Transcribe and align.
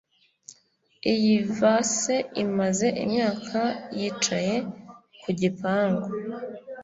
iyi 1.13 1.35
vase 1.57 2.15
imaze 2.43 2.87
imyaka 3.03 3.61
yicaye 3.97 4.55
ku 5.21 5.29
gipangu 5.39 6.09